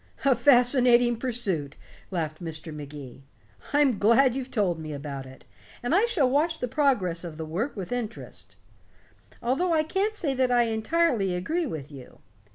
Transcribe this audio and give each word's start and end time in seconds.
"A 0.25 0.35
fascinating 0.35 1.15
pursuit," 1.17 1.75
laughed 2.09 2.41
Mr. 2.43 2.73
Magee. 2.73 3.21
"I'm 3.71 3.99
glad 3.99 4.33
you've 4.33 4.49
told 4.49 4.79
me 4.79 4.93
about 4.93 5.27
it, 5.27 5.43
and 5.83 5.93
I 5.93 6.05
shall 6.07 6.27
watch 6.27 6.57
the 6.57 6.67
progress 6.67 7.23
of 7.23 7.37
the 7.37 7.45
work 7.45 7.75
with 7.75 7.91
interest. 7.91 8.55
Although 9.43 9.73
I 9.75 9.83
can't 9.83 10.15
say 10.15 10.33
that 10.33 10.49
I 10.51 10.63
entirely 10.63 11.35
agree 11.35 11.67
with 11.67 11.91
you. 11.91 12.17